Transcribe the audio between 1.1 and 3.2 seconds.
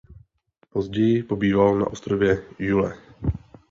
pobýval na ostrově Yule.